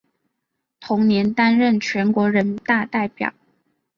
[0.79, 3.31] 同年担任全国人大代表。